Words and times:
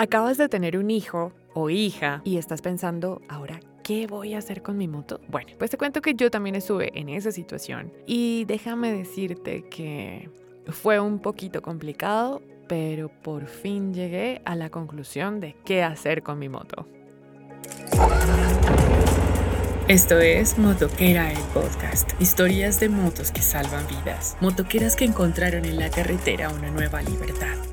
Acabas 0.00 0.38
de 0.38 0.48
tener 0.48 0.78
un 0.78 0.90
hijo 0.90 1.34
o 1.52 1.68
hija 1.68 2.22
y 2.24 2.38
estás 2.38 2.62
pensando, 2.62 3.20
ahora, 3.28 3.60
¿qué 3.84 4.06
voy 4.06 4.32
a 4.32 4.38
hacer 4.38 4.62
con 4.62 4.78
mi 4.78 4.88
moto? 4.88 5.20
Bueno, 5.28 5.50
pues 5.58 5.70
te 5.70 5.76
cuento 5.76 6.00
que 6.00 6.14
yo 6.14 6.30
también 6.30 6.56
estuve 6.56 6.98
en 6.98 7.10
esa 7.10 7.32
situación 7.32 7.92
y 8.06 8.46
déjame 8.46 8.94
decirte 8.94 9.68
que 9.68 10.30
fue 10.68 10.98
un 11.00 11.18
poquito 11.18 11.60
complicado, 11.60 12.40
pero 12.66 13.10
por 13.10 13.46
fin 13.46 13.92
llegué 13.92 14.40
a 14.46 14.56
la 14.56 14.70
conclusión 14.70 15.38
de 15.38 15.54
qué 15.66 15.82
hacer 15.82 16.22
con 16.22 16.38
mi 16.38 16.48
moto. 16.48 16.86
Esto 19.86 20.18
es 20.18 20.56
Motoquera 20.56 21.30
el 21.30 21.42
podcast. 21.52 22.18
Historias 22.18 22.80
de 22.80 22.88
motos 22.88 23.32
que 23.32 23.42
salvan 23.42 23.86
vidas. 23.86 24.38
Motoqueras 24.40 24.96
que 24.96 25.04
encontraron 25.04 25.66
en 25.66 25.78
la 25.78 25.90
carretera 25.90 26.48
una 26.48 26.70
nueva 26.70 27.02
libertad. 27.02 27.69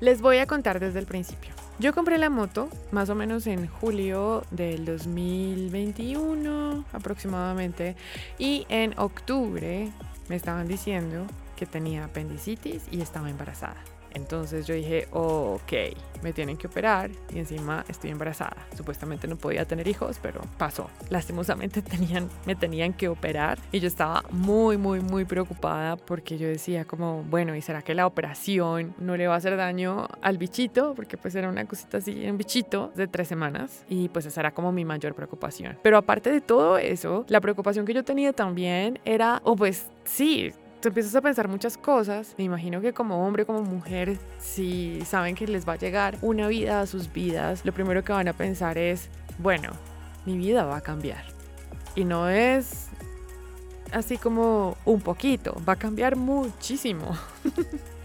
Les 0.00 0.20
voy 0.20 0.38
a 0.38 0.46
contar 0.46 0.78
desde 0.78 1.00
el 1.00 1.06
principio. 1.06 1.50
Yo 1.80 1.92
compré 1.92 2.18
la 2.18 2.30
moto 2.30 2.68
más 2.92 3.10
o 3.10 3.16
menos 3.16 3.48
en 3.48 3.66
julio 3.66 4.44
del 4.52 4.84
2021 4.84 6.84
aproximadamente 6.92 7.96
y 8.38 8.64
en 8.68 8.96
octubre 8.96 9.90
me 10.28 10.36
estaban 10.36 10.68
diciendo 10.68 11.26
que 11.56 11.66
tenía 11.66 12.04
apendicitis 12.04 12.82
y 12.92 13.00
estaba 13.00 13.28
embarazada. 13.28 13.97
Entonces 14.18 14.66
yo 14.66 14.74
dije, 14.74 15.06
ok, 15.12 15.72
me 16.22 16.32
tienen 16.32 16.56
que 16.56 16.66
operar 16.66 17.10
y 17.32 17.38
encima 17.38 17.84
estoy 17.88 18.10
embarazada. 18.10 18.56
Supuestamente 18.76 19.28
no 19.28 19.36
podía 19.36 19.64
tener 19.64 19.86
hijos, 19.86 20.18
pero 20.20 20.40
pasó. 20.58 20.90
Lastimosamente 21.08 21.82
tenían, 21.82 22.28
me 22.44 22.56
tenían 22.56 22.92
que 22.92 23.08
operar 23.08 23.58
y 23.72 23.80
yo 23.80 23.86
estaba 23.86 24.24
muy, 24.30 24.76
muy, 24.76 25.00
muy 25.00 25.24
preocupada 25.24 25.96
porque 25.96 26.36
yo 26.36 26.48
decía 26.48 26.84
como, 26.84 27.22
bueno, 27.24 27.54
¿y 27.54 27.62
será 27.62 27.82
que 27.82 27.94
la 27.94 28.06
operación 28.06 28.94
no 28.98 29.16
le 29.16 29.28
va 29.28 29.34
a 29.34 29.38
hacer 29.38 29.56
daño 29.56 30.08
al 30.20 30.36
bichito? 30.36 30.94
Porque 30.94 31.16
pues 31.16 31.34
era 31.34 31.48
una 31.48 31.64
cosita 31.66 31.98
así, 31.98 32.28
un 32.28 32.36
bichito 32.36 32.92
de 32.96 33.06
tres 33.06 33.28
semanas 33.28 33.84
y 33.88 34.08
pues 34.08 34.26
esa 34.26 34.40
era 34.40 34.50
como 34.52 34.72
mi 34.72 34.84
mayor 34.84 35.14
preocupación. 35.14 35.78
Pero 35.82 35.96
aparte 35.96 36.30
de 36.30 36.40
todo 36.40 36.78
eso, 36.78 37.24
la 37.28 37.40
preocupación 37.40 37.86
que 37.86 37.94
yo 37.94 38.04
tenía 38.04 38.32
también 38.32 38.98
era, 39.04 39.40
oh, 39.44 39.54
pues 39.54 39.86
sí, 40.04 40.52
tú 40.80 40.88
empiezas 40.88 41.14
a 41.14 41.20
pensar 41.20 41.48
muchas 41.48 41.76
cosas. 41.76 42.34
Me 42.38 42.44
imagino 42.44 42.80
que 42.80 42.92
como 42.92 43.26
hombre, 43.26 43.44
como 43.44 43.62
mujer, 43.62 44.18
si 44.38 45.00
saben 45.04 45.34
que 45.34 45.46
les 45.46 45.68
va 45.68 45.74
a 45.74 45.76
llegar 45.76 46.18
una 46.22 46.48
vida 46.48 46.80
a 46.80 46.86
sus 46.86 47.12
vidas, 47.12 47.64
lo 47.64 47.72
primero 47.72 48.04
que 48.04 48.12
van 48.12 48.28
a 48.28 48.32
pensar 48.32 48.78
es, 48.78 49.08
bueno, 49.38 49.70
mi 50.26 50.36
vida 50.36 50.64
va 50.64 50.78
a 50.78 50.80
cambiar. 50.80 51.24
Y 51.94 52.04
no 52.04 52.28
es 52.28 52.88
así 53.92 54.18
como 54.18 54.76
un 54.84 55.00
poquito, 55.00 55.60
va 55.68 55.74
a 55.74 55.76
cambiar 55.76 56.16
muchísimo. 56.16 57.16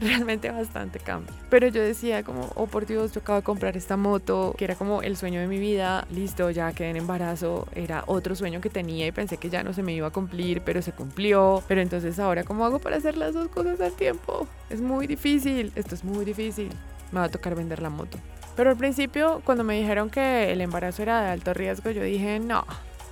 realmente 0.10 0.50
bastante 0.50 0.98
cambio. 0.98 1.32
Pero 1.50 1.68
yo 1.68 1.82
decía 1.82 2.22
como, 2.22 2.50
oh 2.54 2.66
por 2.66 2.86
Dios, 2.86 3.12
yo 3.12 3.20
comprar 3.42 3.76
esta 3.76 3.96
moto, 3.96 4.54
que 4.56 4.64
era 4.64 4.74
como 4.74 5.02
el 5.02 5.16
sueño 5.16 5.40
de 5.40 5.46
mi 5.46 5.58
vida, 5.58 6.06
listo, 6.10 6.50
ya 6.50 6.72
quedé 6.72 6.90
en 6.90 6.96
embarazo, 6.96 7.68
era 7.74 8.04
otro 8.06 8.34
sueño 8.34 8.60
que 8.60 8.70
tenía 8.70 9.06
y 9.06 9.12
pensé 9.12 9.36
que 9.36 9.50
ya 9.50 9.62
no 9.62 9.72
se 9.72 9.82
me 9.82 9.92
iba 9.92 10.08
a 10.08 10.10
cumplir, 10.10 10.62
pero 10.62 10.80
se 10.82 10.92
cumplió. 10.92 11.62
Pero 11.68 11.82
entonces 11.82 12.18
ahora, 12.18 12.44
¿cómo 12.44 12.64
hago 12.64 12.78
para 12.78 12.96
hacer 12.96 13.16
las 13.16 13.34
dos 13.34 13.48
cosas 13.48 13.80
al 13.80 13.92
tiempo? 13.92 14.46
Es 14.70 14.80
muy 14.80 15.06
difícil, 15.06 15.72
esto 15.74 15.94
es 15.94 16.02
muy 16.02 16.24
difícil. 16.24 16.70
Me 17.12 17.20
va 17.20 17.26
a 17.26 17.30
tocar 17.30 17.54
vender 17.54 17.82
la 17.82 17.90
moto. 17.90 18.18
Pero 18.56 18.70
al 18.70 18.76
principio, 18.76 19.42
cuando 19.44 19.64
me 19.64 19.78
dijeron 19.78 20.10
que 20.10 20.52
el 20.52 20.60
embarazo 20.60 21.02
era 21.02 21.22
de 21.22 21.30
alto 21.30 21.54
riesgo, 21.54 21.90
yo 21.90 22.02
dije, 22.02 22.40
no, 22.40 22.64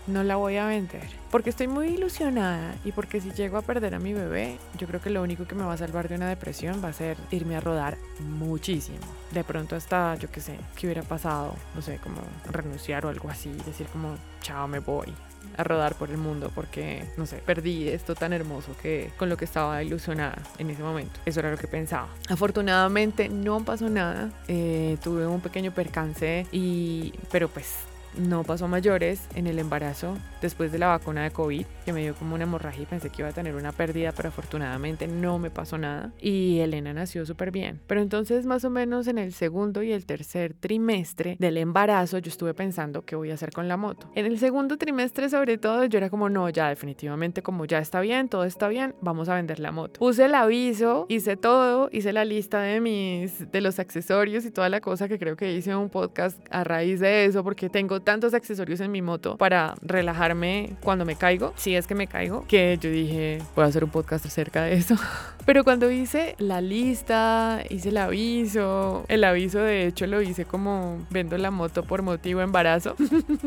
no 0.08 0.24
la 0.24 0.36
voy 0.36 0.56
a 0.56 0.66
vender. 0.66 1.06
Porque 1.30 1.50
estoy 1.50 1.68
muy 1.68 1.88
ilusionada 1.88 2.74
y 2.84 2.92
porque 2.92 3.20
si 3.20 3.30
llego 3.30 3.58
a 3.58 3.62
perder 3.62 3.94
a 3.94 3.98
mi 3.98 4.14
bebé, 4.14 4.58
yo 4.78 4.86
creo 4.86 5.00
que 5.00 5.10
lo 5.10 5.22
único 5.22 5.46
que 5.46 5.54
me 5.54 5.64
va 5.64 5.74
a 5.74 5.76
salvar 5.76 6.08
de 6.08 6.16
una 6.16 6.28
depresión 6.28 6.82
va 6.82 6.88
a 6.88 6.92
ser 6.92 7.16
irme 7.30 7.56
a 7.56 7.60
rodar 7.60 7.98
muchísimo. 8.20 8.98
De 9.32 9.44
pronto 9.44 9.76
hasta, 9.76 10.14
yo 10.16 10.30
qué 10.30 10.40
sé, 10.40 10.58
qué 10.76 10.86
hubiera 10.86 11.02
pasado, 11.02 11.54
no 11.74 11.82
sé, 11.82 11.98
como 11.98 12.20
renunciar 12.50 13.04
o 13.04 13.10
algo 13.10 13.28
así, 13.28 13.50
decir 13.66 13.86
como, 13.88 14.16
chao, 14.40 14.66
me 14.66 14.78
voy 14.78 15.12
a 15.56 15.64
rodar 15.64 15.94
por 15.96 16.10
el 16.10 16.16
mundo 16.18 16.50
porque, 16.54 17.04
no 17.16 17.26
sé, 17.26 17.38
perdí 17.44 17.88
esto 17.88 18.14
tan 18.14 18.32
hermoso 18.32 18.76
que 18.80 19.10
con 19.16 19.28
lo 19.28 19.36
que 19.36 19.44
estaba 19.44 19.82
ilusionada 19.82 20.38
en 20.58 20.70
ese 20.70 20.82
momento. 20.82 21.20
Eso 21.26 21.40
era 21.40 21.50
lo 21.50 21.58
que 21.58 21.68
pensaba. 21.68 22.08
Afortunadamente 22.28 23.28
no 23.28 23.64
pasó 23.64 23.88
nada, 23.88 24.30
eh, 24.46 24.96
tuve 25.02 25.26
un 25.26 25.40
pequeño 25.40 25.72
percance 25.72 26.46
y, 26.52 27.12
pero 27.30 27.48
pues 27.48 27.87
no 28.16 28.44
pasó 28.44 28.68
mayores 28.68 29.28
en 29.34 29.46
el 29.46 29.58
embarazo 29.58 30.16
después 30.40 30.72
de 30.72 30.78
la 30.78 30.88
vacuna 30.88 31.24
de 31.24 31.30
COVID, 31.30 31.66
que 31.84 31.92
me 31.92 32.02
dio 32.02 32.14
como 32.14 32.34
una 32.34 32.44
hemorragia 32.44 32.82
y 32.82 32.86
pensé 32.86 33.10
que 33.10 33.22
iba 33.22 33.28
a 33.28 33.32
tener 33.32 33.54
una 33.54 33.72
pérdida, 33.72 34.12
pero 34.12 34.28
afortunadamente 34.28 35.06
no 35.06 35.38
me 35.38 35.50
pasó 35.50 35.78
nada. 35.78 36.12
Y 36.20 36.58
Elena 36.60 36.92
nació 36.92 37.26
súper 37.26 37.50
bien. 37.50 37.80
Pero 37.86 38.00
entonces 38.00 38.46
más 38.46 38.64
o 38.64 38.70
menos 38.70 39.06
en 39.08 39.18
el 39.18 39.32
segundo 39.32 39.82
y 39.82 39.92
el 39.92 40.06
tercer 40.06 40.54
trimestre 40.54 41.36
del 41.38 41.56
embarazo 41.56 42.18
yo 42.18 42.28
estuve 42.28 42.54
pensando 42.54 43.04
qué 43.04 43.16
voy 43.16 43.30
a 43.30 43.34
hacer 43.34 43.50
con 43.52 43.68
la 43.68 43.76
moto. 43.76 44.10
En 44.14 44.26
el 44.26 44.38
segundo 44.38 44.76
trimestre 44.76 45.28
sobre 45.28 45.58
todo 45.58 45.84
yo 45.84 45.98
era 45.98 46.10
como 46.10 46.28
no, 46.28 46.48
ya 46.48 46.68
definitivamente 46.68 47.42
como 47.42 47.64
ya 47.64 47.78
está 47.78 48.00
bien, 48.00 48.28
todo 48.28 48.44
está 48.44 48.68
bien, 48.68 48.94
vamos 49.00 49.28
a 49.28 49.34
vender 49.34 49.60
la 49.60 49.72
moto. 49.72 49.98
Puse 50.00 50.24
el 50.26 50.34
aviso, 50.34 51.06
hice 51.08 51.36
todo, 51.36 51.88
hice 51.92 52.12
la 52.12 52.24
lista 52.24 52.60
de 52.60 52.80
mis, 52.80 53.50
de 53.50 53.60
los 53.60 53.78
accesorios 53.78 54.44
y 54.44 54.50
toda 54.50 54.68
la 54.68 54.80
cosa 54.80 55.08
que 55.08 55.18
creo 55.18 55.36
que 55.36 55.52
hice 55.52 55.74
un 55.74 55.90
podcast 55.90 56.38
a 56.50 56.64
raíz 56.64 57.00
de 57.00 57.24
eso 57.24 57.44
porque 57.44 57.68
tengo 57.68 57.97
tantos 58.00 58.34
accesorios 58.34 58.80
en 58.80 58.90
mi 58.90 59.02
moto 59.02 59.36
para 59.36 59.74
relajarme 59.82 60.76
cuando 60.82 61.04
me 61.04 61.16
caigo, 61.16 61.52
si 61.56 61.74
es 61.74 61.86
que 61.86 61.94
me 61.94 62.06
caigo, 62.06 62.46
que 62.46 62.78
yo 62.80 62.90
dije, 62.90 63.42
voy 63.54 63.64
a 63.64 63.68
hacer 63.68 63.84
un 63.84 63.90
podcast 63.90 64.26
acerca 64.26 64.62
de 64.62 64.74
eso. 64.74 64.96
Pero 65.46 65.64
cuando 65.64 65.90
hice 65.90 66.34
la 66.38 66.60
lista, 66.60 67.62
hice 67.70 67.88
el 67.88 67.96
aviso, 67.96 69.04
el 69.08 69.24
aviso 69.24 69.60
de 69.60 69.86
hecho 69.86 70.06
lo 70.06 70.20
hice 70.20 70.44
como 70.44 71.06
vendo 71.10 71.38
la 71.38 71.50
moto 71.50 71.84
por 71.84 72.02
motivo 72.02 72.42
embarazo. 72.42 72.96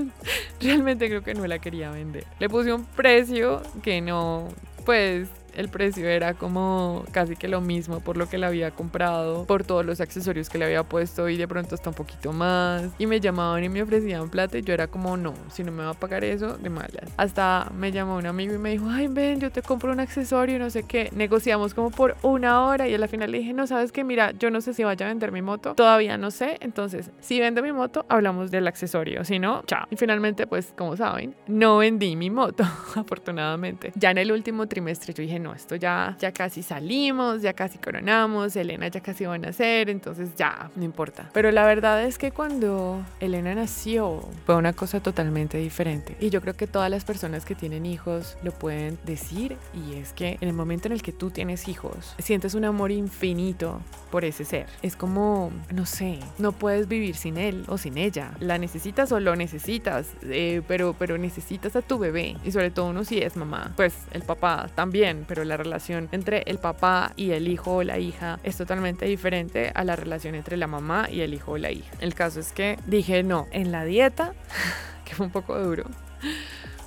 Realmente 0.60 1.08
creo 1.08 1.22
que 1.22 1.36
no 1.36 1.46
la 1.46 1.60
quería 1.60 1.92
vender. 1.92 2.26
Le 2.40 2.50
puse 2.50 2.74
un 2.74 2.86
precio 2.86 3.62
que 3.84 4.02
no, 4.02 4.48
pues 4.84 5.30
el 5.56 5.70
precio 5.70 6.08
era 6.08 6.34
como 6.34 7.06
casi 7.12 7.36
que 7.36 7.48
lo 7.48 7.62
mismo 7.62 8.00
por 8.00 8.18
lo 8.18 8.28
que 8.28 8.38
le 8.38 8.46
había 8.46 8.72
comprado, 8.72 9.46
por 9.46 9.64
todos 9.64 9.86
los 9.86 10.02
accesorios 10.02 10.50
que 10.50 10.58
le 10.58 10.66
había 10.66 10.84
puesto 10.84 11.30
y 11.30 11.38
de 11.38 11.48
pronto 11.48 11.76
hasta 11.76 11.90
un 11.90 11.96
poquito 11.96 12.34
más. 12.34 12.84
Y 12.98 13.08
me 13.08 13.20
llamaban 13.20 13.64
y 13.64 13.70
me 13.70 13.82
ofrecían 13.82 14.30
plata 14.30 14.58
y 14.58 14.62
yo 14.62 14.74
era 14.74 14.88
como, 14.88 15.18
no, 15.18 15.34
si 15.52 15.64
no 15.64 15.72
me 15.72 15.84
va 15.84 15.92
a 15.92 15.94
pagar 15.94 16.24
eso, 16.24 16.58
de 16.58 16.70
malas. 16.70 17.12
Hasta 17.18 17.72
me 17.76 17.92
llamó 17.92 18.18
un 18.18 18.26
amigo 18.26 18.54
y 18.54 18.58
me 18.58 18.72
dijo, 18.72 18.90
ay, 18.90 19.08
ven, 19.08 19.40
yo 19.40 19.52
te 19.52 19.62
compro 19.62 19.92
un 19.92 20.00
accesorio, 20.00 20.60
no 20.60 20.70
sé 20.70 20.84
qué. 20.84 21.10
Negociamos 21.14 21.74
como 21.74 21.92
por 21.92 22.16
una 22.22 22.66
hora 22.66 22.88
y 22.88 22.94
a 22.94 22.98
la 22.98 23.08
final 23.08 23.32
le 23.32 23.40
dije, 23.40 23.54
no, 23.54 23.68
sabes 23.68 23.92
que 23.92 24.04
mira, 24.04 24.32
yo 24.32 24.52
no 24.52 24.62
sé 24.62 24.74
si 24.74 24.84
vaya 24.84 25.06
a 25.06 25.10
vender 25.10 25.32
mi 25.32 25.42
moto, 25.42 25.76
todavía 25.76 26.18
no 26.18 26.32
sé. 26.32 26.58
Entonces, 26.62 27.12
si 27.20 27.40
vendo 27.40 27.62
mi 27.62 27.72
moto, 27.72 28.06
hablamos 28.10 28.52
del 28.52 28.68
accesorio, 28.68 29.24
si 29.26 29.40
no, 29.40 29.64
chao. 29.66 29.88
Y 29.90 29.96
finalmente, 29.96 30.48
pues, 30.48 30.74
como 30.78 30.96
saben, 30.96 31.36
no 31.48 31.78
vendí 31.78 32.16
mi 32.16 32.30
moto, 32.30 32.64
afortunadamente. 32.96 33.92
Ya 33.96 34.12
en 34.12 34.18
el 34.18 34.32
último 34.32 34.68
trimestre 34.68 35.14
yo 35.14 35.22
dije, 35.22 35.40
no, 35.42 35.54
esto 35.54 35.76
ya, 35.76 36.16
ya 36.20 36.32
casi 36.32 36.64
salimos, 36.64 37.42
ya 37.42 37.54
casi 37.54 37.78
coronamos, 37.78 38.56
Elena 38.56 38.88
ya 38.88 39.02
casi 39.02 39.26
va 39.26 39.36
a 39.36 39.38
nacer, 39.38 39.90
entonces 39.90 40.36
ya, 40.36 40.70
no 40.76 40.84
importa. 40.84 41.30
Pero 41.34 41.52
la 41.52 41.66
verdad 41.66 42.04
es 42.04 42.18
que 42.18 42.32
cuando 42.32 43.04
Elena 43.20 43.56
nació 43.56 44.22
fue 44.46 44.56
una 44.56 44.74
cosa 44.74 45.00
totalmente 45.00 45.58
diferente. 45.58 46.16
Y 46.20 46.30
yo 46.30 46.42
creo 46.42 46.56
que 46.56 46.68
todas 46.68 46.90
las 46.90 47.06
personas 47.06 47.46
que 47.46 47.56
tienen 47.56 47.86
hijos 47.86 48.38
lo 48.44 48.52
pueden 48.52 48.98
decir 49.06 49.58
y 49.74 49.96
es 49.96 50.14
que 50.14 50.38
en 50.40 50.48
el 50.48 50.54
momento 50.54 50.88
en 50.88 50.94
el 50.94 51.02
que 51.02 51.12
tú 51.12 51.32
tienes 51.32 51.68
hijos, 51.68 52.16
sientes 52.20 52.54
un 52.54 52.66
amor 52.66 52.92
infinito 52.92 53.82
por 54.12 54.26
ese 54.26 54.46
ser. 54.46 54.68
Es 54.82 54.96
como, 54.96 55.52
no 55.74 55.86
sé, 55.86 56.20
no 56.38 56.52
puedes 56.52 56.88
vivir 56.88 57.16
sin 57.16 57.38
él 57.38 57.64
o 57.68 57.78
sin 57.78 57.98
ella. 57.98 58.32
La 58.40 58.58
necesitas 58.58 59.12
o 59.12 59.20
lo 59.20 59.36
necesitas, 59.36 60.12
eh, 60.24 60.62
pero, 60.68 60.96
pero 60.98 61.18
necesitas 61.18 61.76
a 61.76 61.82
tu 61.82 61.98
bebé. 61.98 62.38
Y 62.44 62.52
sobre 62.52 62.72
todo 62.72 62.88
uno 62.88 63.04
si 63.04 63.20
es 63.20 63.36
mamá, 63.36 63.74
pues 63.76 63.94
el 64.12 64.24
papá 64.24 64.70
también, 64.76 65.26
pero 65.32 65.46
la 65.46 65.56
relación 65.56 66.10
entre 66.12 66.44
el 66.46 66.58
papá 66.58 67.14
y 67.16 67.32
el 67.32 67.48
hijo 67.48 67.76
o 67.76 67.84
la 67.84 67.98
hija 68.00 68.42
es 68.44 68.58
totalmente 68.58 69.06
diferente 69.06 69.72
a 69.74 69.86
la 69.86 69.96
relación 69.96 70.36
entre 70.36 70.58
la 70.58 70.68
mamá 70.68 71.08
y 71.10 71.22
el 71.22 71.34
hijo 71.34 71.54
o 71.54 71.58
la 71.58 71.72
hija. 71.72 71.90
El 72.02 72.14
caso 72.14 72.42
es 72.42 72.52
que 72.52 72.78
dije 72.86 73.24
no, 73.24 73.48
en 73.52 73.72
la 73.72 73.86
dieta, 73.86 74.34
que 75.06 75.16
fue 75.16 75.28
un 75.28 75.32
poco 75.32 75.58
duro, 75.58 75.86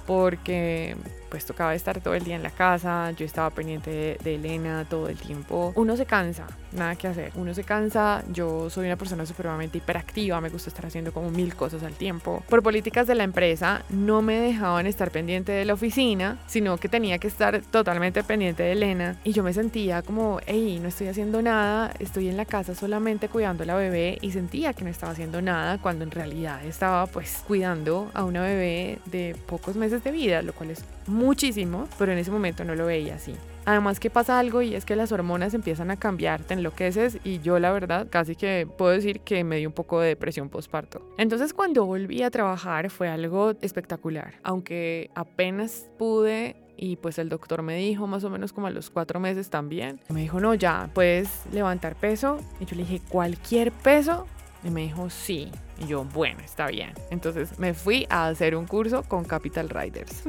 porque 0.06 0.94
pues 1.34 1.46
tocaba 1.46 1.75
estar 1.75 2.00
todo 2.00 2.14
el 2.14 2.22
día 2.22 2.36
en 2.36 2.44
la 2.44 2.50
casa, 2.50 3.10
yo 3.10 3.26
estaba 3.26 3.50
pendiente 3.50 4.16
de, 4.22 4.34
Elena 4.36 4.86
todo 4.88 5.08
el 5.08 5.16
tiempo. 5.16 5.72
Uno 5.75 5.96
se 5.96 6.06
cansa, 6.06 6.46
nada 6.70 6.94
que 6.94 7.08
hacer. 7.08 7.32
Uno 7.34 7.54
se 7.54 7.64
cansa, 7.64 8.22
yo 8.32 8.70
soy 8.70 8.86
una 8.86 8.94
persona 8.94 9.26
supremamente 9.26 9.78
hiperactiva, 9.78 10.40
me 10.40 10.48
gusta 10.48 10.70
estar 10.70 10.86
haciendo 10.86 11.12
como 11.12 11.32
mil 11.32 11.56
cosas 11.56 11.82
al 11.82 11.94
tiempo. 11.94 12.44
Por 12.48 12.62
políticas 12.62 13.08
de 13.08 13.16
la 13.16 13.25
empresa 13.25 13.82
no 13.90 14.22
me 14.22 14.38
dejaban 14.38 14.86
estar 14.86 15.10
pendiente 15.10 15.50
de 15.50 15.64
la 15.64 15.75
oficina, 15.75 16.38
sino 16.46 16.76
que 16.76 16.88
tenía 16.88 17.19
que 17.19 17.26
estar 17.26 17.60
totalmente 17.62 18.22
pendiente 18.22 18.62
de 18.62 18.70
Elena 18.70 19.19
y 19.25 19.32
yo 19.32 19.42
me 19.42 19.52
sentía 19.52 20.02
como, 20.02 20.38
hey, 20.46 20.78
no 20.80 20.87
estoy 20.87 21.08
haciendo 21.08 21.42
nada, 21.42 21.92
estoy 21.98 22.28
en 22.28 22.37
la 22.37 22.44
casa 22.44 22.76
solamente 22.76 23.28
cuidando 23.28 23.64
a 23.64 23.66
la 23.66 23.75
bebé 23.75 24.19
y 24.20 24.30
sentía 24.30 24.72
que 24.72 24.84
no 24.84 24.90
estaba 24.90 25.10
haciendo 25.10 25.42
nada 25.42 25.78
cuando 25.78 26.04
en 26.04 26.12
realidad 26.12 26.64
estaba 26.64 27.08
pues 27.08 27.42
cuidando 27.44 28.12
a 28.14 28.22
una 28.22 28.40
bebé 28.40 29.00
de 29.06 29.34
pocos 29.48 29.75
meses 29.75 30.04
de 30.04 30.12
vida, 30.12 30.40
lo 30.42 30.52
cual 30.52 30.70
es 30.70 30.84
muchísimo, 31.06 31.88
pero 31.98 32.12
en 32.12 32.18
ese 32.18 32.30
momento 32.30 32.64
no 32.64 32.74
lo 32.74 32.86
veía 32.86 33.16
así. 33.16 33.34
Además 33.66 33.98
que 33.98 34.10
pasa 34.10 34.38
algo 34.38 34.60
y 34.60 34.74
es 34.74 34.84
que 34.84 34.94
las 34.94 35.10
hormonas 35.10 35.54
empiezan 35.54 35.90
a 35.90 35.96
cambiar, 35.96 36.42
te 36.42 36.54
enloqueces 36.54 37.18
y 37.24 37.40
yo 37.40 37.58
la 37.58 37.72
verdad 37.72 38.08
casi 38.10 38.36
que 38.36 38.68
puedo 38.76 38.90
decir 38.92 39.20
que 39.20 39.42
me 39.42 39.56
dio 39.56 39.68
un 39.68 39.74
poco 39.74 40.00
de 40.00 40.08
depresión 40.08 40.50
postparto. 40.50 41.00
Entonces 41.16 41.54
cuando 41.54 41.86
volví 41.86 42.22
a 42.22 42.30
trabajar 42.30 42.90
fue 42.90 43.08
algo 43.08 43.54
espectacular, 43.62 44.34
aunque 44.42 45.10
apenas 45.14 45.88
pude 45.98 46.56
y 46.76 46.96
pues 46.96 47.18
el 47.18 47.28
doctor 47.28 47.62
me 47.62 47.76
dijo 47.76 48.06
más 48.06 48.24
o 48.24 48.30
menos 48.30 48.52
como 48.52 48.66
a 48.66 48.70
los 48.70 48.90
cuatro 48.90 49.20
meses 49.20 49.48
también. 49.48 50.00
Me 50.08 50.22
dijo, 50.22 50.40
no, 50.40 50.54
ya 50.54 50.90
puedes 50.92 51.28
levantar 51.52 51.94
peso. 51.94 52.38
Y 52.60 52.66
yo 52.66 52.76
le 52.76 52.82
dije, 52.82 53.00
¿cualquier 53.08 53.72
peso? 53.72 54.26
Y 54.64 54.70
me 54.70 54.82
dijo, 54.82 55.11
sí. 55.11 55.50
Y 55.78 55.87
yo, 55.87 56.05
bueno, 56.05 56.40
está 56.44 56.69
bien. 56.69 56.93
Entonces 57.11 57.58
me 57.58 57.75
fui 57.75 58.06
a 58.08 58.28
hacer 58.28 58.56
un 58.56 58.66
curso 58.66 59.02
con 59.02 59.25
Capital 59.25 59.69
Riders. 59.69 60.22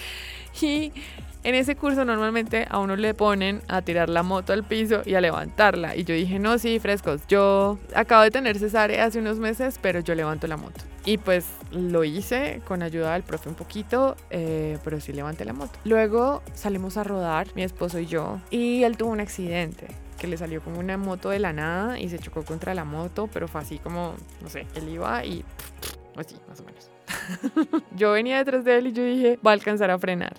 y 0.60 0.92
en 1.46 1.54
ese 1.54 1.76
curso 1.76 2.04
normalmente 2.04 2.66
a 2.68 2.80
uno 2.80 2.96
le 2.96 3.14
ponen 3.14 3.62
a 3.68 3.80
tirar 3.80 4.08
la 4.08 4.24
moto 4.24 4.52
al 4.52 4.64
piso 4.64 5.02
y 5.06 5.14
a 5.14 5.20
levantarla. 5.20 5.94
Y 5.94 6.02
yo 6.02 6.12
dije, 6.12 6.40
no, 6.40 6.58
sí, 6.58 6.80
frescos. 6.80 7.20
Yo 7.28 7.78
acabo 7.94 8.22
de 8.22 8.32
tener 8.32 8.58
cesárea 8.58 9.04
hace 9.04 9.20
unos 9.20 9.38
meses, 9.38 9.78
pero 9.80 10.00
yo 10.00 10.16
levanto 10.16 10.48
la 10.48 10.56
moto. 10.56 10.80
Y 11.04 11.18
pues 11.18 11.46
lo 11.70 12.02
hice 12.02 12.62
con 12.66 12.82
ayuda 12.82 13.12
del 13.12 13.22
profe 13.22 13.48
un 13.48 13.54
poquito, 13.54 14.16
eh, 14.30 14.78
pero 14.82 15.00
sí 15.00 15.12
levanté 15.12 15.44
la 15.44 15.52
moto. 15.52 15.78
Luego 15.84 16.42
salimos 16.52 16.96
a 16.96 17.04
rodar, 17.04 17.46
mi 17.54 17.62
esposo 17.62 18.00
y 18.00 18.06
yo, 18.06 18.40
y 18.50 18.82
él 18.82 18.96
tuvo 18.96 19.10
un 19.10 19.20
accidente 19.20 19.86
que 20.18 20.26
le 20.26 20.36
salió 20.36 20.62
como 20.62 20.78
una 20.78 20.96
moto 20.96 21.30
de 21.30 21.38
la 21.38 21.52
nada 21.52 21.98
y 21.98 22.08
se 22.08 22.18
chocó 22.18 22.44
contra 22.44 22.74
la 22.74 22.84
moto, 22.84 23.28
pero 23.32 23.48
fue 23.48 23.60
así 23.60 23.78
como, 23.78 24.14
no 24.42 24.48
sé, 24.48 24.66
él 24.74 24.88
iba 24.88 25.24
y 25.24 25.44
así, 26.16 26.36
más 26.48 26.60
o 26.60 26.64
menos. 26.64 26.90
yo 27.96 28.12
venía 28.12 28.38
detrás 28.38 28.64
de 28.64 28.78
él 28.78 28.88
y 28.88 28.92
yo 28.92 29.04
dije, 29.04 29.38
va 29.46 29.50
a 29.50 29.54
alcanzar 29.54 29.90
a 29.90 29.98
frenar. 29.98 30.34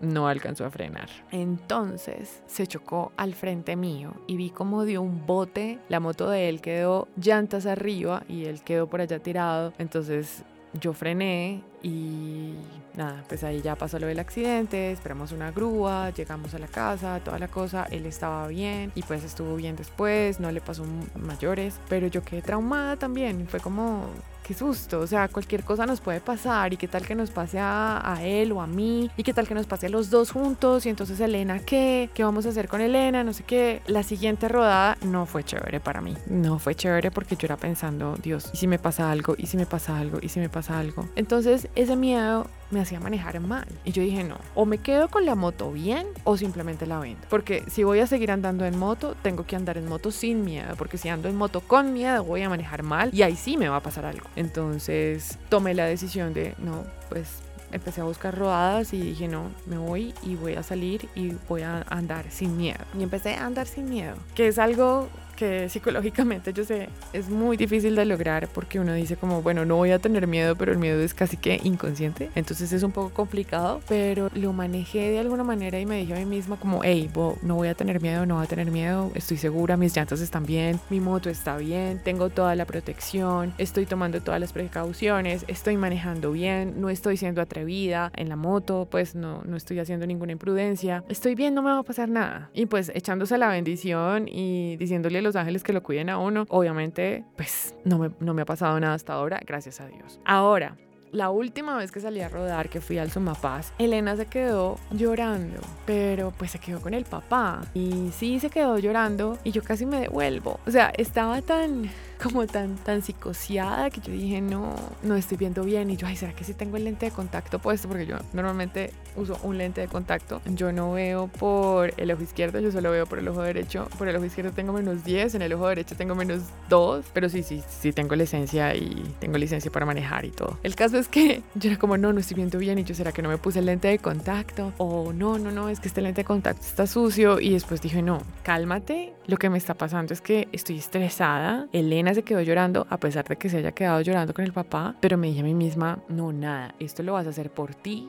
No 0.00 0.28
alcanzó 0.28 0.64
a 0.64 0.70
frenar. 0.70 1.08
Entonces 1.32 2.42
se 2.46 2.66
chocó 2.68 3.12
al 3.16 3.34
frente 3.34 3.74
mío 3.74 4.14
y 4.28 4.36
vi 4.36 4.50
como 4.50 4.84
dio 4.84 5.02
un 5.02 5.26
bote. 5.26 5.80
La 5.88 5.98
moto 5.98 6.30
de 6.30 6.48
él 6.48 6.60
quedó 6.60 7.08
llantas 7.16 7.66
arriba 7.66 8.22
y 8.28 8.44
él 8.44 8.62
quedó 8.62 8.86
por 8.86 9.00
allá 9.00 9.18
tirado. 9.18 9.72
Entonces 9.78 10.44
yo 10.80 10.92
frené 10.92 11.62
y 11.82 12.54
nada, 12.98 13.24
pues 13.28 13.44
ahí 13.44 13.62
ya 13.62 13.76
pasó 13.76 13.98
lo 13.98 14.06
del 14.08 14.18
accidente, 14.18 14.90
esperamos 14.90 15.32
una 15.32 15.52
grúa, 15.52 16.10
llegamos 16.10 16.54
a 16.54 16.58
la 16.58 16.66
casa, 16.66 17.20
toda 17.20 17.38
la 17.38 17.48
cosa, 17.48 17.86
él 17.90 18.06
estaba 18.06 18.46
bien 18.48 18.92
y 18.94 19.02
pues 19.02 19.24
estuvo 19.24 19.54
bien 19.56 19.76
después, 19.76 20.40
no 20.40 20.50
le 20.50 20.60
pasó 20.60 20.84
mayores, 21.14 21.78
pero 21.88 22.08
yo 22.08 22.22
quedé 22.22 22.42
traumada 22.42 22.96
también, 22.96 23.46
fue 23.48 23.60
como 23.60 24.06
qué 24.48 24.54
susto, 24.54 25.00
o 25.00 25.06
sea, 25.06 25.28
cualquier 25.28 25.62
cosa 25.62 25.84
nos 25.84 26.00
puede 26.00 26.22
pasar 26.22 26.72
y 26.72 26.78
qué 26.78 26.88
tal 26.88 27.06
que 27.06 27.14
nos 27.14 27.30
pase 27.30 27.58
a, 27.60 28.18
él 28.22 28.50
o 28.52 28.62
a 28.62 28.66
mí 28.66 29.10
y 29.14 29.22
qué 29.22 29.34
tal 29.34 29.46
que 29.46 29.52
nos 29.52 29.66
pase 29.66 29.86
a 29.86 29.88
los 29.90 30.08
dos 30.08 30.30
juntos 30.30 30.86
y 30.86 30.88
entonces 30.88 31.20
Elena, 31.20 31.58
¿qué? 31.58 32.08
¿Qué 32.14 32.24
vamos 32.24 32.46
a 32.46 32.48
hacer 32.48 32.66
con 32.66 32.80
Elena? 32.80 33.22
No 33.22 33.34
sé 33.34 33.44
qué. 33.44 33.82
La 33.86 34.02
siguiente 34.02 34.48
rodada 34.48 34.96
no 35.02 35.26
fue 35.26 35.44
chévere 35.44 35.80
para 35.80 36.00
mí, 36.00 36.16
no 36.28 36.58
fue 36.58 36.74
chévere 36.74 37.10
porque 37.10 37.36
yo 37.36 37.44
era 37.44 37.58
pensando, 37.58 38.16
Dios, 38.22 38.48
¿y 38.54 38.56
si 38.56 38.66
me 38.66 38.78
pasa 38.78 39.10
algo? 39.10 39.34
¿Y 39.36 39.48
si 39.48 39.58
me 39.58 39.66
pasa 39.66 39.98
algo? 39.98 40.18
¿Y 40.22 40.30
si 40.30 40.40
me 40.40 40.48
pasa 40.48 40.78
algo? 40.78 41.06
Entonces 41.14 41.67
ese 41.74 41.96
miedo 41.96 42.46
me 42.70 42.80
hacía 42.80 43.00
manejar 43.00 43.40
mal. 43.40 43.66
Y 43.84 43.92
yo 43.92 44.02
dije, 44.02 44.24
no, 44.24 44.36
o 44.54 44.66
me 44.66 44.78
quedo 44.78 45.08
con 45.08 45.24
la 45.24 45.34
moto 45.34 45.72
bien 45.72 46.06
o 46.24 46.36
simplemente 46.36 46.86
la 46.86 46.98
vendo. 46.98 47.20
Porque 47.28 47.64
si 47.68 47.84
voy 47.84 48.00
a 48.00 48.06
seguir 48.06 48.30
andando 48.30 48.64
en 48.64 48.78
moto, 48.78 49.16
tengo 49.22 49.46
que 49.46 49.56
andar 49.56 49.78
en 49.78 49.88
moto 49.88 50.10
sin 50.10 50.44
miedo. 50.44 50.74
Porque 50.76 50.98
si 50.98 51.08
ando 51.08 51.28
en 51.28 51.36
moto 51.36 51.60
con 51.60 51.92
miedo, 51.92 52.24
voy 52.24 52.42
a 52.42 52.48
manejar 52.48 52.82
mal 52.82 53.10
y 53.12 53.22
ahí 53.22 53.36
sí 53.36 53.56
me 53.56 53.68
va 53.68 53.76
a 53.76 53.82
pasar 53.82 54.04
algo. 54.04 54.26
Entonces 54.36 55.38
tomé 55.48 55.74
la 55.74 55.86
decisión 55.86 56.34
de, 56.34 56.54
no, 56.58 56.84
pues 57.08 57.38
empecé 57.72 58.00
a 58.00 58.04
buscar 58.04 58.36
rodadas 58.36 58.92
y 58.92 59.00
dije, 59.00 59.28
no, 59.28 59.50
me 59.66 59.78
voy 59.78 60.14
y 60.22 60.36
voy 60.36 60.54
a 60.54 60.62
salir 60.62 61.08
y 61.14 61.34
voy 61.48 61.62
a 61.62 61.84
andar 61.88 62.30
sin 62.30 62.56
miedo. 62.56 62.84
Y 62.98 63.02
empecé 63.02 63.34
a 63.34 63.46
andar 63.46 63.66
sin 63.66 63.88
miedo, 63.88 64.16
que 64.34 64.48
es 64.48 64.58
algo 64.58 65.08
que 65.38 65.68
psicológicamente 65.68 66.52
yo 66.52 66.64
sé 66.64 66.88
es 67.12 67.28
muy 67.28 67.56
difícil 67.56 67.94
de 67.94 68.04
lograr 68.04 68.48
porque 68.48 68.80
uno 68.80 68.92
dice 68.92 69.16
como, 69.16 69.40
bueno, 69.40 69.64
no 69.64 69.76
voy 69.76 69.92
a 69.92 70.00
tener 70.00 70.26
miedo, 70.26 70.56
pero 70.56 70.72
el 70.72 70.78
miedo 70.78 71.00
es 71.00 71.14
casi 71.14 71.36
que 71.36 71.60
inconsciente, 71.62 72.30
entonces 72.34 72.72
es 72.72 72.82
un 72.82 72.90
poco 72.90 73.10
complicado, 73.10 73.80
pero 73.88 74.30
lo 74.34 74.52
manejé 74.52 75.10
de 75.10 75.20
alguna 75.20 75.44
manera 75.44 75.78
y 75.78 75.86
me 75.86 75.98
dije 75.98 76.14
a 76.14 76.16
mí 76.16 76.24
misma 76.24 76.56
como, 76.56 76.82
hey, 76.82 77.08
no 77.42 77.54
voy 77.54 77.68
a 77.68 77.74
tener 77.74 78.00
miedo, 78.00 78.26
no 78.26 78.34
voy 78.34 78.44
a 78.44 78.48
tener 78.48 78.70
miedo, 78.72 79.12
estoy 79.14 79.36
segura, 79.36 79.76
mis 79.76 79.96
llantas 79.96 80.20
están 80.20 80.44
bien, 80.44 80.80
mi 80.90 80.98
moto 80.98 81.30
está 81.30 81.56
bien, 81.56 82.00
tengo 82.02 82.30
toda 82.30 82.56
la 82.56 82.64
protección, 82.64 83.54
estoy 83.58 83.86
tomando 83.86 84.20
todas 84.20 84.40
las 84.40 84.52
precauciones, 84.52 85.44
estoy 85.46 85.76
manejando 85.76 86.32
bien, 86.32 86.80
no 86.80 86.90
estoy 86.90 87.16
siendo 87.16 87.40
atrevida 87.40 88.10
en 88.16 88.28
la 88.28 88.36
moto, 88.36 88.88
pues 88.90 89.14
no, 89.14 89.42
no 89.44 89.56
estoy 89.56 89.78
haciendo 89.78 90.04
ninguna 90.04 90.32
imprudencia, 90.32 91.04
estoy 91.08 91.36
bien, 91.36 91.54
no 91.54 91.62
me 91.62 91.70
va 91.70 91.78
a 91.78 91.84
pasar 91.84 92.08
nada. 92.08 92.50
Y 92.54 92.66
pues 92.66 92.90
echándose 92.92 93.38
la 93.38 93.48
bendición 93.48 94.26
y 94.26 94.76
diciéndole 94.78 95.18
a 95.18 95.22
los 95.22 95.27
ángeles 95.36 95.62
que 95.62 95.72
lo 95.72 95.82
cuiden 95.82 96.10
a 96.10 96.18
uno. 96.18 96.46
Obviamente, 96.48 97.24
pues 97.36 97.74
no 97.84 97.98
me, 97.98 98.10
no 98.20 98.34
me 98.34 98.42
ha 98.42 98.46
pasado 98.46 98.78
nada 98.80 98.94
hasta 98.94 99.14
ahora, 99.14 99.40
gracias 99.44 99.80
a 99.80 99.86
Dios. 99.86 100.20
Ahora, 100.24 100.76
la 101.12 101.30
última 101.30 101.76
vez 101.76 101.90
que 101.90 102.00
salí 102.00 102.20
a 102.20 102.28
rodar, 102.28 102.68
que 102.68 102.80
fui 102.80 102.98
al 102.98 103.10
Sumapaz, 103.10 103.72
Elena 103.78 104.16
se 104.16 104.26
quedó 104.26 104.78
llorando, 104.90 105.60
pero 105.86 106.32
pues 106.36 106.50
se 106.50 106.58
quedó 106.58 106.80
con 106.80 106.92
el 106.92 107.04
papá. 107.04 107.62
Y 107.72 108.10
sí 108.12 108.40
se 108.40 108.50
quedó 108.50 108.78
llorando 108.78 109.38
y 109.44 109.52
yo 109.52 109.62
casi 109.62 109.86
me 109.86 110.00
devuelvo. 110.00 110.60
O 110.66 110.70
sea, 110.70 110.92
estaba 110.96 111.40
tan 111.40 111.90
como 112.18 112.46
tan, 112.46 112.76
tan 112.76 113.02
psicoseada 113.02 113.90
que 113.90 114.00
yo 114.00 114.12
dije, 114.12 114.40
no, 114.40 114.74
no 115.02 115.14
estoy 115.14 115.36
viendo 115.36 115.64
bien. 115.64 115.90
Y 115.90 115.96
yo, 115.96 116.06
ay, 116.06 116.16
¿será 116.16 116.32
que 116.34 116.44
sí 116.44 116.54
tengo 116.54 116.76
el 116.76 116.84
lente 116.84 117.06
de 117.06 117.12
contacto 117.12 117.58
puesto? 117.58 117.88
Porque 117.88 118.06
yo 118.06 118.16
normalmente 118.32 118.92
uso 119.16 119.38
un 119.42 119.58
lente 119.58 119.80
de 119.80 119.88
contacto. 119.88 120.40
Yo 120.46 120.72
no 120.72 120.92
veo 120.92 121.28
por 121.28 121.92
el 121.96 122.10
ojo 122.10 122.22
izquierdo, 122.22 122.60
yo 122.60 122.72
solo 122.72 122.90
veo 122.90 123.06
por 123.06 123.18
el 123.18 123.28
ojo 123.28 123.42
derecho. 123.42 123.88
Por 123.98 124.08
el 124.08 124.16
ojo 124.16 124.24
izquierdo 124.24 124.52
tengo 124.52 124.72
menos 124.72 125.04
10, 125.04 125.36
en 125.36 125.42
el 125.42 125.52
ojo 125.52 125.68
derecho 125.68 125.96
tengo 125.96 126.14
menos 126.14 126.42
2. 126.68 127.06
Pero 127.12 127.28
sí, 127.28 127.42
sí, 127.42 127.62
sí 127.68 127.92
tengo 127.92 128.14
licencia 128.16 128.74
y 128.74 129.04
tengo 129.20 129.38
licencia 129.38 129.70
para 129.70 129.86
manejar 129.86 130.24
y 130.24 130.30
todo. 130.30 130.58
El 130.62 130.74
caso 130.74 130.98
es 130.98 131.08
que 131.08 131.42
yo 131.54 131.70
era 131.70 131.78
como, 131.78 131.96
no, 131.96 132.12
no 132.12 132.20
estoy 132.20 132.36
viendo 132.36 132.58
bien. 132.58 132.78
Y 132.78 132.84
yo, 132.84 132.94
¿será 132.94 133.12
que 133.12 133.22
no 133.22 133.28
me 133.28 133.38
puse 133.38 133.60
el 133.60 133.66
lente 133.66 133.88
de 133.88 133.98
contacto? 133.98 134.72
O 134.78 135.12
no, 135.12 135.38
no, 135.38 135.50
no, 135.50 135.68
es 135.68 135.80
que 135.80 135.88
este 135.88 136.00
lente 136.00 136.22
de 136.22 136.24
contacto 136.24 136.62
está 136.62 136.86
sucio. 136.86 137.40
Y 137.40 137.50
después 137.50 137.80
dije, 137.80 138.02
no, 138.02 138.22
cálmate. 138.42 139.14
Lo 139.26 139.36
que 139.36 139.50
me 139.50 139.58
está 139.58 139.74
pasando 139.74 140.14
es 140.14 140.20
que 140.20 140.48
estoy 140.52 140.78
estresada. 140.78 141.68
Elena 141.72 142.07
se 142.14 142.22
quedó 142.22 142.40
llorando 142.40 142.86
a 142.90 142.98
pesar 142.98 143.26
de 143.26 143.36
que 143.36 143.48
se 143.48 143.58
haya 143.58 143.72
quedado 143.72 144.00
llorando 144.00 144.34
con 144.34 144.44
el 144.44 144.52
papá, 144.52 144.96
pero 145.00 145.16
me 145.16 145.28
dije 145.28 145.40
a 145.40 145.44
mí 145.44 145.54
misma, 145.54 146.00
no, 146.08 146.32
nada, 146.32 146.74
esto 146.78 147.02
lo 147.02 147.14
vas 147.14 147.26
a 147.26 147.30
hacer 147.30 147.50
por 147.50 147.74
ti 147.74 148.08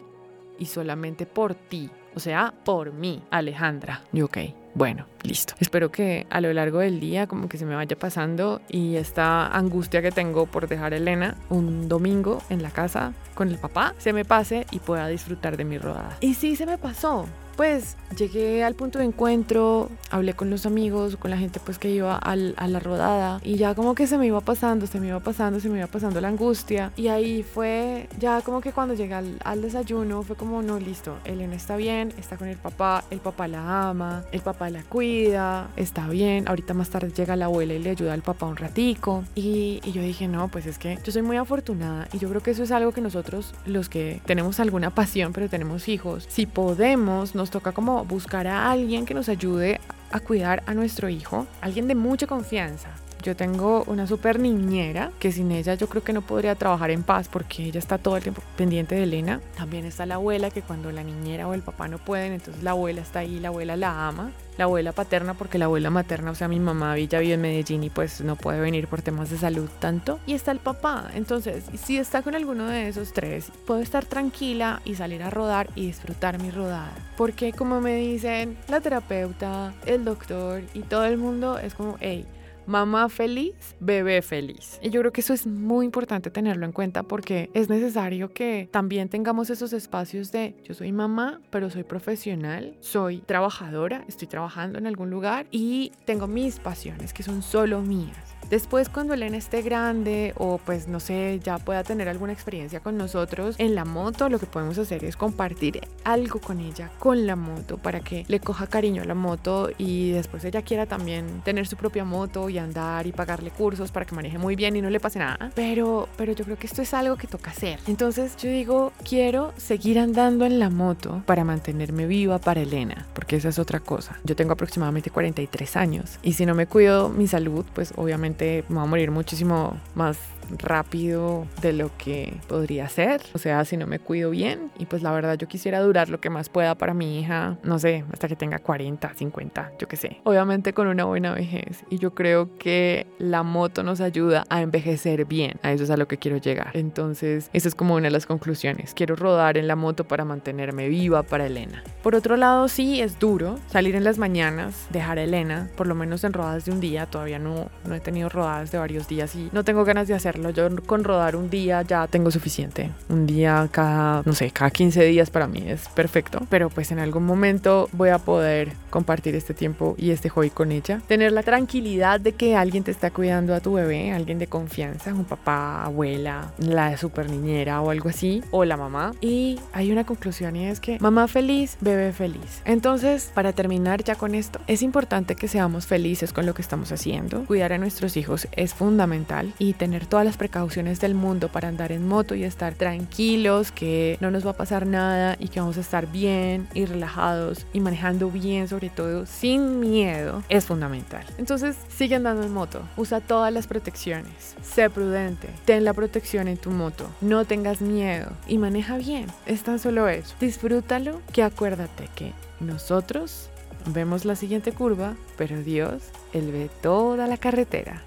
y 0.58 0.66
solamente 0.66 1.26
por 1.26 1.56
ti. 1.56 1.90
O 2.16 2.20
sea, 2.20 2.54
por 2.66 2.92
mí, 2.92 3.22
Alejandra. 3.30 4.02
Y 4.12 4.22
ok, 4.22 4.38
bueno, 4.74 5.06
listo. 5.24 5.54
Espero 5.60 5.92
que 5.92 6.26
a 6.30 6.42
lo 6.42 6.52
largo 6.54 6.80
del 6.80 7.00
día 7.00 7.28
como 7.28 7.48
que 7.48 7.58
se 7.58 7.66
me 7.66 7.76
vaya 7.76 7.98
pasando 7.98 8.62
y 8.68 8.96
esta 8.96 9.48
angustia 9.48 10.02
que 10.02 10.12
tengo 10.12 10.46
por 10.46 10.68
dejar 10.68 10.94
a 10.94 10.98
Elena 10.98 11.38
un 11.50 11.88
domingo 11.88 12.42
en 12.50 12.62
la 12.62 12.72
casa 12.72 13.14
con 13.36 13.50
el 13.50 13.58
papá 13.58 13.94
se 13.98 14.12
me 14.12 14.26
pase 14.26 14.66
y 14.72 14.80
pueda 14.80 15.08
disfrutar 15.08 15.56
de 15.56 15.66
mi 15.66 15.78
rodada. 15.78 16.18
Y 16.20 16.34
sí, 16.34 16.56
se 16.56 16.66
me 16.66 16.78
pasó 16.78 17.26
pues 17.60 17.98
llegué 18.18 18.64
al 18.64 18.74
punto 18.74 19.00
de 19.00 19.06
encuentro, 19.06 19.90
hablé 20.10 20.34
con 20.34 20.50
los 20.50 20.66
amigos, 20.66 21.18
con 21.18 21.30
la 21.30 21.38
gente 21.38 21.60
pues 21.60 21.78
que 21.78 21.90
iba 21.90 22.16
a 22.16 22.36
la 22.38 22.80
rodada 22.80 23.42
y 23.44 23.58
ya 23.58 23.76
como 23.76 23.96
que 23.96 24.08
se 24.08 24.18
me 24.18 24.28
iba 24.28 24.40
pasando, 24.40 24.88
se 24.88 24.98
me 25.02 25.10
iba 25.10 25.20
pasando, 25.20 25.60
se 25.60 25.68
me 25.68 25.80
iba 25.80 25.88
pasando 25.88 26.22
la 26.22 26.30
angustia 26.30 26.94
y 26.96 27.10
ahí 27.10 27.44
fue 27.44 28.08
ya 28.18 28.40
como 28.44 28.62
que 28.62 28.72
cuando 28.72 28.94
llegué 28.94 29.14
al, 29.14 29.62
desayuno 29.62 30.24
fue 30.24 30.38
como 30.38 30.62
no, 30.62 30.80
listo, 30.80 31.18
Elena 31.26 31.54
está 31.54 31.76
bien, 31.76 32.14
está 32.18 32.38
con 32.38 32.48
el 32.48 32.56
papá, 32.56 33.04
el 33.12 33.20
papá 33.20 33.50
la 33.50 33.90
ama, 33.90 34.24
el 34.32 34.40
papá 34.40 34.70
la 34.70 34.84
cuida, 34.84 35.70
está 35.76 36.08
bien, 36.08 36.48
ahorita 36.48 36.74
más 36.74 36.90
tarde 36.90 37.12
llega 37.12 37.36
la 37.36 37.46
abuela 37.46 37.74
y 37.74 37.80
le 37.80 37.90
ayuda 37.90 38.14
al 38.14 38.22
papá 38.22 38.46
un 38.46 38.56
ratico 38.56 39.26
y, 39.36 39.82
y 39.84 39.92
yo 39.92 40.02
dije 40.02 40.30
no, 40.30 40.48
pues 40.48 40.66
es 40.66 40.80
que 40.80 40.98
yo 41.04 41.12
soy 41.12 41.24
muy 41.24 41.36
afortunada 41.36 42.08
y 42.14 42.20
yo 42.20 42.30
creo 42.30 42.42
que 42.42 42.52
eso 42.52 42.64
es 42.64 42.72
algo 42.72 42.94
que 42.94 43.02
nosotros 43.02 43.54
los 43.66 43.90
que 43.90 44.22
tenemos 44.26 44.62
alguna 44.62 44.92
pasión 44.92 45.34
pero 45.34 45.50
tenemos 45.50 45.90
hijos, 45.90 46.26
si 46.30 46.46
podemos 46.46 47.36
nos 47.36 47.49
toca 47.50 47.72
como 47.72 48.04
buscar 48.06 48.48
a 48.48 48.72
alguien 48.72 49.06
que 49.06 49.14
nos 49.14 49.30
ayude 49.30 49.80
a 50.12 50.20
cuidar 50.20 50.64
a 50.66 50.74
nuestro 50.74 51.10
hijo, 51.10 51.48
alguien 51.62 51.88
de 51.88 51.96
mucha 51.96 52.28
confianza, 52.28 52.90
yo 53.22 53.36
tengo 53.36 53.84
una 53.88 54.08
super 54.08 54.40
niñera 54.40 55.12
que 55.20 55.32
sin 55.32 55.52
ella 55.52 55.74
yo 55.76 55.88
creo 55.88 56.04
que 56.04 56.14
no 56.14 56.22
podría 56.22 56.56
trabajar 56.56 56.92
en 56.92 57.04
paz 57.04 57.28
porque 57.28 57.66
ella 57.66 57.80
está 57.80 57.98
todo 57.98 58.18
el 58.18 58.24
tiempo 58.24 58.42
pendiente 58.56 58.96
de 58.96 59.04
Elena. 59.04 59.42
También 59.58 59.86
está 59.86 60.06
la 60.06 60.16
abuela 60.16 60.50
que 60.50 60.62
cuando 60.62 60.92
la 60.92 61.04
niñera 61.04 61.48
o 61.48 61.54
el 61.54 61.62
papá 61.62 61.88
no 61.88 61.98
pueden, 61.98 62.34
entonces 62.34 62.64
la 62.64 62.72
abuela 62.72 63.02
está 63.02 63.20
ahí, 63.20 63.40
la 63.40 63.50
abuela 63.50 63.76
la 63.76 64.08
ama. 64.08 64.32
La 64.58 64.66
abuela 64.66 64.92
paterna 64.92 65.36
porque 65.36 65.58
la 65.58 65.66
abuela 65.66 65.90
materna, 65.90 66.32
o 66.32 66.36
sea, 66.36 66.50
mi 66.50 66.60
mamá 66.60 66.98
ya 66.98 67.20
vive 67.20 67.36
en 67.36 67.42
Medellín 67.42 67.82
y 67.82 67.90
pues 67.90 68.20
no 68.20 68.36
puede 68.36 68.60
venir 68.60 68.90
por 68.90 69.02
temas 69.02 69.30
de 69.30 69.38
salud 69.38 69.70
tanto. 69.80 70.20
Y 70.26 70.34
está 70.34 70.52
el 70.52 70.60
papá. 70.60 71.10
Entonces, 71.14 71.64
si 71.82 71.98
está 71.98 72.24
con 72.24 72.36
alguno 72.36 72.66
de 72.66 72.90
esos 72.90 73.14
tres, 73.14 73.54
puedo 73.66 73.80
estar 73.80 74.04
tranquila 74.04 74.82
y 74.84 74.96
salir 74.96 75.24
a 75.24 75.30
rodar 75.30 75.70
y 75.76 75.86
disfrutar 75.86 76.42
mi 76.42 76.52
rodada. 76.52 76.92
Porque 77.16 77.54
como 77.54 77.80
me 77.80 77.96
dicen 77.96 78.58
la 78.68 78.82
terapeuta, 78.82 79.74
el 79.86 80.04
doctor 80.04 80.62
y 80.74 80.82
todo 80.82 81.06
el 81.06 81.18
mundo 81.18 81.58
es 81.58 81.74
como, 81.74 81.96
hey, 82.02 82.26
mamá 82.70 83.10
feliz, 83.10 83.76
bebé 83.80 84.22
feliz. 84.22 84.80
Y 84.82 84.92
yo 84.92 85.02
creo 85.02 85.12
que 85.12 85.22
eso 85.22 85.34
es 85.34 85.48
muy 85.48 85.86
importante 85.86 86.30
tenerlo 86.30 86.66
en 86.66 86.72
cuenta 86.72 87.04
porque 87.04 87.50
es 87.54 87.68
necesario 87.68 88.32
que 88.32 88.70
también 88.72 89.10
tengamos 89.10 89.50
esos 89.50 89.74
espacios 89.74 90.32
de 90.32 90.56
yo 90.64 90.76
soy 90.76 90.92
mamá, 90.92 91.42
pero 91.50 91.70
soy 91.70 91.84
profesional, 91.84 92.78
soy 92.80 93.20
trabajadora, 93.20 94.06
estoy 94.08 94.28
trabajando 94.28 94.78
en 94.78 94.86
algún 94.86 95.10
lugar 95.10 95.48
y 95.52 95.92
tengo 96.06 96.28
mis 96.28 96.60
pasiones 96.60 97.12
que 97.12 97.24
son 97.24 97.42
solo 97.42 97.82
mías. 97.82 98.39
Después 98.50 98.90
cuando 98.90 99.14
Elena 99.14 99.38
esté 99.38 99.62
grande 99.62 100.34
o 100.36 100.58
pues 100.58 100.88
no 100.88 101.00
sé, 101.00 101.40
ya 101.44 101.60
pueda 101.60 101.84
tener 101.84 102.10
alguna 102.10 102.34
experiencia 102.34 102.80
con 102.80 102.98
nosotros 102.98 103.56
en 103.60 103.76
la 103.76 103.86
moto, 103.86 104.28
lo 104.28 104.40
que 104.40 104.48
podemos 104.48 104.78
hacer 104.80 105.06
es 105.06 105.16
compartir 105.16 105.82
algo 106.04 106.40
con 106.40 106.60
ella, 106.60 106.90
con 106.98 107.28
la 107.28 107.36
moto, 107.36 107.78
para 107.78 108.00
que 108.00 108.26
le 108.28 108.40
coja 108.40 108.66
cariño 108.66 109.04
a 109.04 109.06
la 109.06 109.14
moto 109.14 109.70
y 109.78 110.12
después 110.12 110.44
ella 110.46 110.64
quiera 110.64 110.88
también 110.88 111.42
tener 111.46 111.68
su 111.68 111.76
propia 111.76 112.06
moto 112.06 112.50
y 112.50 112.58
andar 112.58 113.06
y 113.06 113.12
pagarle 113.12 113.52
cursos 113.52 113.92
para 113.92 114.08
que 114.08 114.16
maneje 114.16 114.40
muy 114.40 114.56
bien 114.56 114.76
y 114.76 114.82
no 114.82 114.90
le 114.90 115.00
pase 115.00 115.20
nada. 115.20 115.52
Pero, 115.54 116.10
pero 116.18 116.34
yo 116.34 116.44
creo 116.44 116.58
que 116.58 116.66
esto 116.66 116.82
es 116.82 116.94
algo 116.96 117.18
que 117.18 117.28
toca 117.28 117.52
hacer. 117.52 117.80
Entonces 117.86 118.36
yo 118.38 118.50
digo, 118.50 118.94
quiero 119.08 119.54
seguir 119.58 120.00
andando 120.00 120.46
en 120.46 120.58
la 120.58 120.72
moto 120.72 121.22
para 121.28 121.44
mantenerme 121.44 122.08
viva 122.08 122.40
para 122.40 122.62
Elena, 122.62 123.06
porque 123.14 123.36
esa 123.36 123.50
es 123.50 123.60
otra 123.60 123.80
cosa. 123.80 124.20
Yo 124.24 124.36
tengo 124.36 124.54
aproximadamente 124.54 125.12
43 125.12 125.76
años 125.76 126.18
y 126.24 126.34
si 126.34 126.48
no 126.48 126.56
me 126.56 126.66
cuido 126.66 127.10
mi 127.10 127.28
salud, 127.28 127.64
pues 127.76 127.94
obviamente 127.96 128.39
me 128.70 128.76
va 128.76 128.84
a 128.84 128.86
morir 128.86 129.12
muchísimo 129.12 129.78
más 129.96 130.18
rápido 130.58 131.46
de 131.62 131.74
lo 131.74 131.92
que 131.98 132.34
podría 132.48 132.88
ser. 132.90 133.22
O 133.34 133.38
sea, 133.38 133.64
si 133.66 133.78
no 133.78 133.88
me 133.88 134.00
cuido 134.00 134.30
bien. 134.32 134.72
Y 134.78 134.86
pues 134.86 135.04
la 135.04 135.12
verdad 135.12 135.38
yo 135.38 135.48
quisiera 135.48 135.80
durar 135.82 136.10
lo 136.10 136.20
que 136.20 136.30
más 136.30 136.50
pueda 136.50 136.76
para 136.76 136.94
mi 136.94 137.20
hija, 137.20 137.58
no 137.64 137.80
sé, 137.80 138.04
hasta 138.12 138.28
que 138.28 138.36
tenga 138.36 138.60
40, 138.60 139.14
50, 139.14 139.74
yo 139.80 139.88
qué 139.88 139.98
sé. 139.98 140.18
Obviamente 140.24 140.74
con 140.74 140.88
una 140.88 141.06
buena 141.06 141.34
vejez. 141.34 141.84
Y 141.90 141.98
yo 141.98 142.14
creo 142.14 142.58
que 142.58 143.08
la 143.18 143.44
moto 143.44 143.84
nos 143.84 144.02
ayuda 144.02 144.46
a 144.50 144.62
envejecer 144.62 145.26
bien. 145.26 145.60
A 145.64 145.72
eso 145.72 145.84
es 145.84 145.90
a 145.90 145.98
lo 145.98 146.08
que 146.08 146.18
quiero 146.18 146.38
llegar. 146.38 146.72
Entonces, 146.74 147.50
esa 147.54 147.68
es 147.68 147.76
como 147.76 147.96
una 147.96 148.06
de 148.06 148.12
las 148.12 148.26
conclusiones. 148.26 148.94
Quiero 148.94 149.16
rodar 149.16 149.58
en 149.58 149.68
la 149.68 149.76
moto 149.76 150.08
para 150.08 150.26
mantenerme 150.26 150.90
viva 150.90 151.24
para 151.24 151.46
Elena. 151.46 151.84
Por 152.04 152.16
otro 152.16 152.38
lado, 152.38 152.68
sí, 152.68 153.02
es 153.02 153.20
duro 153.20 153.60
salir 153.68 153.96
en 153.96 154.04
las 154.04 154.18
mañanas, 154.18 154.88
dejar 154.92 155.20
a 155.20 155.24
Elena, 155.24 155.70
por 155.76 155.88
lo 155.88 155.96
menos 155.96 156.24
en 156.24 156.34
rodadas 156.34 156.66
de 156.66 156.72
un 156.72 156.80
día. 156.80 157.06
Todavía 157.06 157.40
no, 157.40 157.70
no 157.86 157.96
he 157.96 158.00
tenido 158.00 158.30
rodadas 158.30 158.72
de 158.72 158.78
varios 158.78 159.08
días 159.08 159.36
y 159.36 159.50
no 159.52 159.64
tengo 159.64 159.84
ganas 159.86 160.08
de 160.08 160.14
hacerlo 160.14 160.39
yo 160.52 160.70
con 160.86 161.04
rodar 161.04 161.36
un 161.36 161.50
día 161.50 161.82
ya 161.82 162.08
tengo 162.08 162.32
suficiente. 162.32 162.92
Un 163.10 163.26
día 163.26 163.68
cada, 163.72 164.24
no 164.26 164.34
sé, 164.34 164.52
cada 164.52 164.72
15 164.72 165.04
días 165.06 165.30
para 165.30 165.48
mí 165.48 165.64
es 165.68 165.88
perfecto. 165.90 166.40
Pero 166.50 166.70
pues 166.70 166.92
en 166.92 167.00
algún 167.00 167.26
momento 167.26 167.90
voy 167.92 168.10
a 168.10 168.20
poder 168.20 168.74
compartir 168.90 169.36
este 169.36 169.54
tiempo 169.54 169.96
y 169.98 170.12
este 170.12 170.30
hobby 170.30 170.50
con 170.50 170.72
ella. 170.72 171.02
Tener 171.08 171.32
la 171.32 171.44
tranquilidad 171.44 172.20
de 172.20 172.34
que 172.34 172.56
alguien 172.56 172.84
te 172.84 172.92
está 172.92 173.12
cuidando 173.12 173.54
a 173.54 173.60
tu 173.60 173.74
bebé, 173.74 174.12
alguien 174.12 174.40
de 174.40 174.48
confianza, 174.48 175.14
un 175.14 175.26
papá, 175.26 175.84
abuela, 175.84 176.52
la 176.58 176.98
super 176.98 177.30
niñera 177.30 177.82
o 177.82 177.90
algo 177.90 178.10
así, 178.10 178.44
o 178.52 178.66
la 178.66 178.78
mamá. 178.78 179.14
Y 179.22 179.60
hay 179.74 179.92
una 179.92 180.06
conclusión 180.06 180.56
y 180.56 180.68
es 180.68 180.80
que 180.80 181.00
mamá 181.00 181.28
feliz, 181.28 181.78
bebé 181.82 182.14
feliz. 182.14 182.62
Entonces, 182.66 183.32
para 183.34 183.54
terminar 183.54 184.04
ya 184.04 184.16
con 184.16 184.36
esto, 184.36 184.60
es 184.68 184.82
importante 184.82 185.36
que 185.36 185.48
seamos 185.48 185.88
felices 185.88 186.34
con 186.34 186.46
lo 186.46 186.54
que 186.54 186.62
estamos 186.62 186.92
haciendo. 186.92 187.46
Cuidar 187.46 187.74
a 187.74 187.78
nuestros 187.78 188.18
hijos 188.18 188.48
es 188.52 188.74
fundamental 188.74 189.54
y 189.60 189.74
tener 189.74 190.06
todas 190.06 190.26
las 190.30 190.38
precauciones 190.38 191.00
del 191.00 191.16
mundo 191.16 191.48
para 191.48 191.70
andar 191.70 191.92
en 191.92 192.08
moto 192.08 192.36
y 192.36 192.44
estar 192.44 192.76
tranquilos, 192.76 193.72
que 193.72 194.16
no 194.22 194.30
nos 194.30 194.46
va 194.46 194.52
a 194.52 194.58
pasar 194.58 194.86
nada 194.86 195.36
y 195.40 195.48
que 195.48 195.60
vamos 195.60 195.78
a 195.78 195.80
estar 195.80 196.06
bien 196.06 196.68
y 196.76 196.86
relajados 196.86 197.66
y 197.74 197.80
manejando 197.80 198.30
bien, 198.30 198.68
sobre 198.68 198.92
todo 198.92 199.26
sin 199.26 199.80
miedo, 199.80 200.44
es 200.48 200.66
fundamental. 200.66 201.26
Entonces, 201.40 201.78
sigue 201.88 202.14
andando 202.14 202.44
en 202.44 202.54
moto, 202.54 202.84
usa 202.96 203.22
todas 203.22 203.52
las 203.52 203.66
protecciones, 203.66 204.56
sé 204.62 204.92
prudente, 204.92 205.50
ten 205.66 205.84
la 205.84 205.96
protección 205.96 206.48
en 206.48 206.58
tu 206.58 206.70
moto, 206.70 207.10
no 207.22 207.46
tengas 207.46 207.82
miedo 207.82 208.30
y 208.48 208.60
maneja 208.60 208.98
bien. 208.98 209.26
Es 209.48 209.64
tan 209.64 209.80
solo 209.80 210.08
eso. 210.10 210.36
Disfrútalo, 210.40 211.22
que 211.34 211.42
acuérdate 211.42 212.08
que 212.14 212.34
nosotros 212.60 213.50
vemos 213.88 214.26
la 214.26 214.36
siguiente 214.36 214.74
curva, 214.74 215.16
pero 215.40 215.60
Dios, 215.64 216.04
Él 216.34 216.52
ve 216.52 216.70
toda 216.84 217.26
la 217.26 217.38
carretera. 217.38 218.04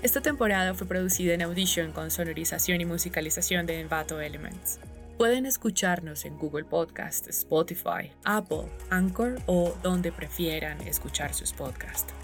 Esta 0.00 0.20
temporada 0.20 0.74
fue 0.74 0.86
producida 0.86 1.34
en 1.34 1.42
Audition 1.42 1.90
con 1.90 2.12
sonorización 2.12 2.80
y 2.80 2.84
musicalización 2.84 3.66
de 3.66 3.80
Envato 3.80 4.20
Elements. 4.20 4.78
Pueden 5.18 5.44
escucharnos 5.44 6.24
en 6.24 6.38
Google 6.38 6.64
Podcast, 6.64 7.26
Spotify, 7.26 8.12
Apple, 8.22 8.66
Anchor 8.90 9.40
o 9.46 9.74
donde 9.82 10.12
prefieran 10.12 10.80
escuchar 10.82 11.34
sus 11.34 11.52
podcasts. 11.52 12.14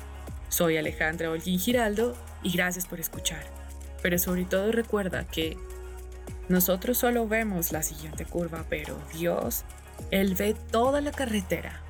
Soy 0.49 0.77
Alejandra 0.77 1.33
Olguín 1.33 1.59
Giraldo 1.59 2.17
y 2.45 2.53
gracias 2.53 2.87
por 2.87 3.01
escuchar. 3.01 3.43
Pero 4.03 4.21
sobre 4.21 4.45
todo 4.45 4.71
recuerda 4.71 5.27
que 5.27 5.57
nosotros 6.49 6.97
solo 6.97 7.27
vemos 7.27 7.73
la 7.73 7.83
siguiente 7.83 8.25
curva, 8.25 8.65
pero 8.71 8.97
Dios, 9.13 9.65
Él 10.13 10.37
ve 10.37 10.55
toda 10.71 11.01
la 11.01 11.11
carretera 11.11 11.84